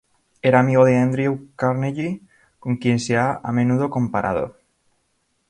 Era 0.41 0.59
amigo 0.61 0.85
de 0.85 0.97
Andrew 0.97 1.49
Carnegie, 1.55 2.21
con 2.57 2.77
quien 2.77 2.99
se 2.99 3.17
ha 3.17 3.39
a 3.43 3.51
menudo 3.51 3.91
comparado. 3.91 4.57